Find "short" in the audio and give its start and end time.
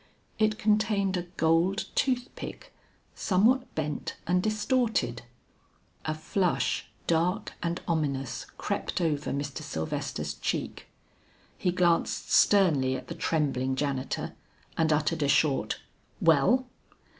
15.27-15.79